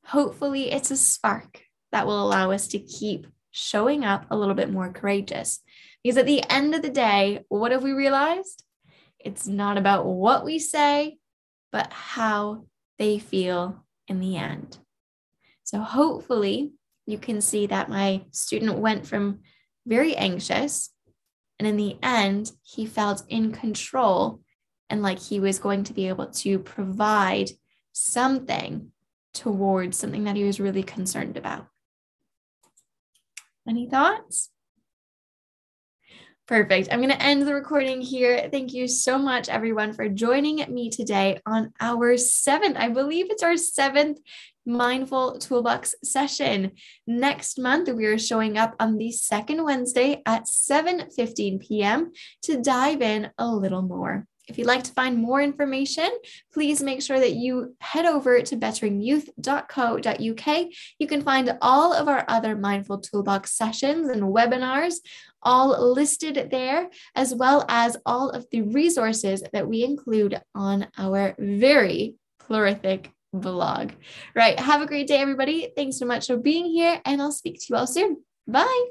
Hopefully, 0.06 0.72
it's 0.72 0.92
a 0.92 0.98
spark 0.98 1.64
that 1.92 2.06
will 2.06 2.24
allow 2.24 2.52
us 2.52 2.68
to 2.70 2.80
keep 2.80 3.26
showing 3.52 4.06
up 4.06 4.28
a 4.30 4.38
little 4.38 4.54
bit 4.54 4.72
more 4.72 4.92
courageous. 4.92 5.60
Because 6.04 6.18
at 6.18 6.28
the 6.28 6.44
end 6.50 6.76
of 6.76 6.82
the 6.82 6.90
day, 6.90 7.44
what 7.50 7.72
have 7.72 7.84
we 7.84 7.92
realized? 7.92 8.64
It's 9.20 9.48
not 9.48 9.78
about 9.78 10.06
what 10.06 10.46
we 10.46 10.60
say, 10.60 11.18
but 11.72 11.92
how 11.92 12.66
they 13.00 13.20
feel 13.20 13.84
in 14.10 14.20
the 14.20 14.36
end. 14.36 14.80
So 15.64 15.80
hopefully, 15.80 16.72
you 17.06 17.18
can 17.18 17.42
see 17.42 17.68
that 17.68 17.90
my 17.90 18.24
student 18.32 18.80
went 18.80 19.08
from 19.08 19.40
very 19.86 20.16
anxious, 20.16 20.90
and 21.58 21.68
in 21.68 21.78
the 21.78 21.98
end, 22.04 22.52
he 22.64 22.86
felt 22.86 23.24
in 23.30 23.52
control 23.52 24.42
and 24.90 25.02
like 25.02 25.20
he 25.20 25.40
was 25.40 25.60
going 25.60 25.84
to 25.84 25.94
be 25.94 26.08
able 26.08 26.28
to 26.28 26.60
provide 26.60 27.52
something 27.94 28.92
towards 29.34 29.98
something 29.98 30.24
that 30.24 30.36
he 30.36 30.44
was 30.44 30.60
really 30.60 30.84
concerned 30.84 31.38
about. 31.38 31.68
Any 33.68 33.88
thoughts? 33.88 34.50
Perfect. 36.50 36.88
I'm 36.92 36.98
going 36.98 37.12
to 37.12 37.22
end 37.22 37.44
the 37.44 37.54
recording 37.54 38.02
here. 38.02 38.50
Thank 38.52 38.74
you 38.74 38.88
so 38.88 39.20
much, 39.20 39.50
everyone, 39.50 39.94
for 39.94 40.10
joining 40.10 40.66
me 40.74 40.90
today 40.90 41.40
on 41.46 41.72
our 41.80 42.18
seventh, 42.18 42.76
I 42.76 42.90
believe 42.90 43.28
it's 43.30 43.44
our 43.44 43.56
seventh 43.56 44.18
Mindful 44.66 45.38
Toolbox 45.38 45.94
session. 46.04 46.72
Next 47.06 47.60
month, 47.60 47.88
we 47.90 48.08
are 48.08 48.18
showing 48.18 48.58
up 48.58 48.76
on 48.80 48.98
the 48.98 49.12
second 49.12 49.64
Wednesday 49.64 50.24
at 50.26 50.48
7 50.48 51.12
15 51.12 51.60
p.m. 51.60 52.14
to 52.42 52.60
dive 52.60 53.04
in 53.04 53.30
a 53.38 53.48
little 53.48 53.84
more. 53.84 54.26
If 54.50 54.58
you'd 54.58 54.66
like 54.66 54.84
to 54.86 54.94
find 54.94 55.18
more 55.18 55.42
information, 55.42 56.10
please 56.52 56.82
make 56.82 57.04
sure 57.04 57.20
that 57.20 57.34
you 57.34 57.76
head 57.80 58.08
over 58.08 58.42
to 58.42 58.58
betteringyouth.co.uk. 58.58 60.68
You 60.98 61.08
can 61.08 61.22
find 61.22 61.56
all 61.62 61.94
of 61.94 62.08
our 62.08 62.26
other 62.28 62.56
Mindful 62.56 63.02
Toolbox 63.02 63.52
sessions 63.52 64.10
and 64.10 64.24
webinars 64.24 64.96
all 65.42 65.94
listed 65.94 66.50
there, 66.52 66.90
as 67.16 67.34
well 67.34 67.66
as 67.70 67.98
all 68.06 68.30
of 68.30 68.46
the 68.52 68.62
resources 68.62 69.44
that 69.54 69.68
we 69.68 69.84
include 69.84 70.40
on 70.56 70.88
our 70.98 71.36
very 71.40 72.16
plurific 72.42 73.08
blog. 73.34 73.92
Right. 74.36 74.60
Have 74.60 74.82
a 74.82 74.88
great 74.88 75.08
day, 75.08 75.18
everybody. 75.18 75.72
Thanks 75.76 75.98
so 75.98 76.06
much 76.06 76.28
for 76.28 76.38
being 76.38 76.66
here, 76.66 77.02
and 77.06 77.22
I'll 77.22 77.32
speak 77.32 77.60
to 77.60 77.66
you 77.70 77.76
all 77.76 77.88
soon. 77.88 78.24
Bye. 78.48 78.86